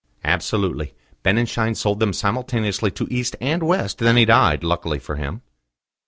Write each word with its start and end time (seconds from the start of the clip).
"Absolutely. 0.25 0.95
Benninschein 1.21 1.75
sold 1.77 1.99
them 1.99 2.11
simultaneously 2.11 2.89
to 2.89 3.07
East 3.11 3.35
and 3.39 3.61
West; 3.61 3.99
then 3.99 4.17
he 4.17 4.25
died, 4.25 4.63
luckily 4.63 4.97
for 4.97 5.15
him." 5.15 5.43